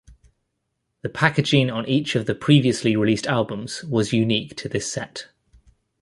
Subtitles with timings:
[1.03, 5.27] The packaging on each of the previously released albums was unique to this set.